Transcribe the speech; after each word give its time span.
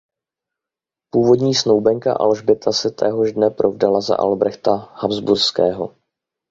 Původní 1.13 1.53
snoubenka 1.53 2.13
Alžběta 2.13 2.71
se 2.71 2.91
téhož 2.91 3.31
dne 3.33 3.49
provdala 3.49 4.01
za 4.01 4.15
Albrechta 4.19 4.75
Habsburského. 4.75 5.95